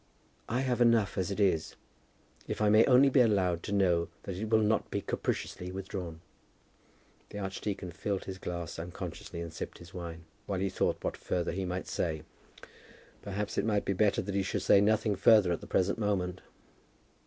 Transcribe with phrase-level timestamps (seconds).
[0.49, 1.75] "I have enough as it is,
[2.47, 6.21] if I may only be allowed to know that it will not be capriciously withdrawn."
[7.29, 11.51] The archdeacon filled his glass unconsciously, and sipped his wine, while he thought what further
[11.51, 12.23] he might say.
[13.21, 16.41] Perhaps it might be better that he should say nothing further at the present moment.